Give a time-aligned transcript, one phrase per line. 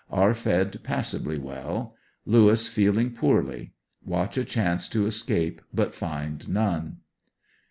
[0.09, 1.93] Are fed passably well.
[2.25, 3.73] Lewis feeling poorly.
[4.03, 7.01] Watch a chance to escape but find none.